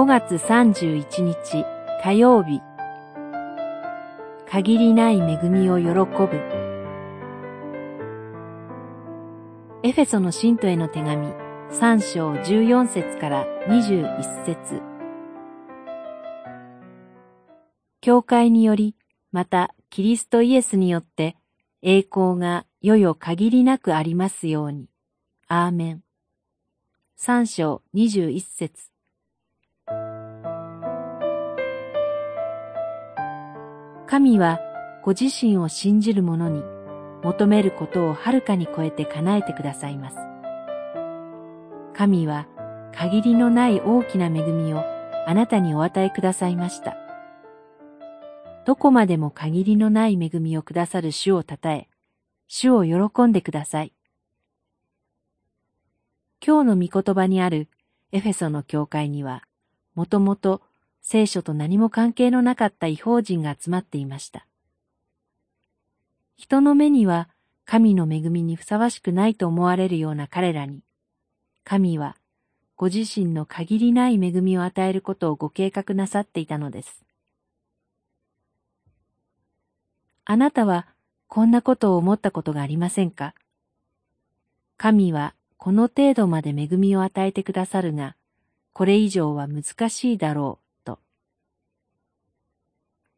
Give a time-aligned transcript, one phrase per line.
[0.00, 1.66] 5月31日
[2.02, 2.62] 火曜日
[4.48, 6.40] 限りない恵みを喜ぶ
[9.82, 11.26] エフェソの信徒への手紙
[11.72, 14.80] 3章14節から21節
[18.00, 18.96] 教会により
[19.32, 21.36] またキリストイエスによって
[21.82, 24.88] 栄光がよよ限りなくありますように。
[25.46, 26.02] アーメン。
[27.16, 28.89] 三章二十一節
[34.10, 34.58] 神は
[35.04, 36.64] ご自身を信じる者に
[37.22, 40.16] 求めることをはるかに超えて叶えてくださいます。
[41.94, 42.48] 神は
[42.92, 44.82] 限りのない大きな恵みを
[45.28, 46.96] あなたにお与えくださいました。
[48.66, 51.88] どこまでも限りのない恵みをくださる主をたたえ、
[52.48, 53.92] 主を喜んでください。
[56.44, 57.68] 今日の御言葉にある
[58.10, 59.44] エフェソの教会には、
[59.94, 60.62] もともと
[61.02, 64.46] 聖書と何も関係のなかった違法人が集まっていました。
[66.36, 67.28] 人の目には
[67.64, 70.82] 神の恵みにふさわしくないと思われるような彼らに、
[71.64, 72.16] 神は
[72.76, 77.04] ご自身の限りない恵みを与えることをご計画なさっていたのです。
[80.24, 80.86] あなたは
[81.28, 83.34] こんなことを思ったことがありませんか？
[84.76, 88.16] 神はこの程度まで恵みを与えてくださるが、
[88.72, 90.59] これ以上は難しいだろう、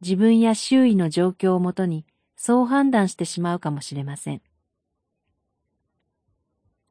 [0.00, 2.06] 自分や周囲の状況をもとに
[2.36, 4.42] そう判断してしまうかもしれません。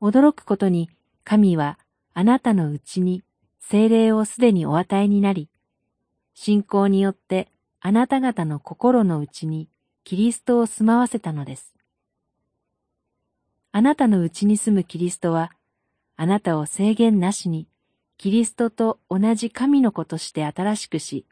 [0.02, 0.90] 驚くことに
[1.24, 1.80] 神は
[2.14, 3.24] あなたのうちに
[3.60, 5.50] 精霊をすでにお与えになり、
[6.34, 7.50] 信仰によって
[7.82, 9.70] あなた方の心のうちに
[10.04, 11.74] キリストを住まわせたのです。
[13.72, 15.52] あなたのうちに住むキリストは、
[16.16, 17.68] あなたを制限なしに、
[18.18, 21.26] キリストと同じ神の子として新しくし、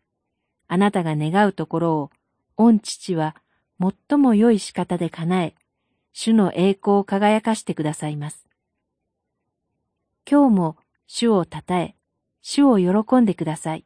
[0.67, 2.11] あなたが願うところを、
[2.55, 3.35] 御父は
[3.79, 5.55] 最も良い仕方で叶え、
[6.13, 8.47] 主の栄光を輝かしてくださいます。
[10.29, 10.77] 今日も
[11.07, 11.95] 主をたたえ、
[12.41, 13.85] 主を喜んでください。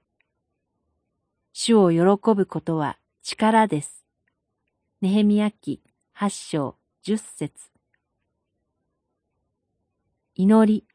[1.54, 4.06] 主を喜ぶことは力です。
[5.02, 5.82] ネヘミヤ記
[6.14, 7.72] 八章十節
[10.36, 10.86] 祈り。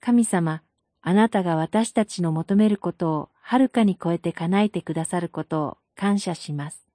[0.00, 0.62] 神様、
[1.02, 6.87] あなたが私たちの求めることをはるかに超えて叶えてくださることを感謝します。